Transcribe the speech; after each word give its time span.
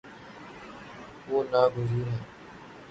وہ 1.27 1.39
نا 1.51 1.61
گزیر 1.75 2.07
ہے 2.07 2.19